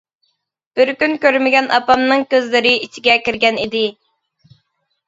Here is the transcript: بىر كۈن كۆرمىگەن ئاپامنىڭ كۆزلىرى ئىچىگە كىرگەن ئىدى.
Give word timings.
بىر 0.79 0.91
كۈن 1.03 1.13
كۆرمىگەن 1.25 1.69
ئاپامنىڭ 1.77 2.27
كۆزلىرى 2.33 2.73
ئىچىگە 2.89 3.21
كىرگەن 3.29 3.65
ئىدى. 3.67 3.85